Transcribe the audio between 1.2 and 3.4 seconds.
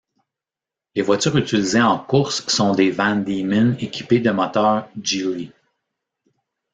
utilisées en course sont des Van